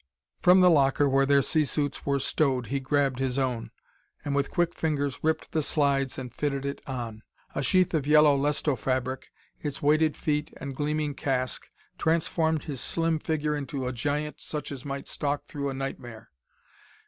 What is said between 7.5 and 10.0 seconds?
A sheath of yellow Lestofabrik, its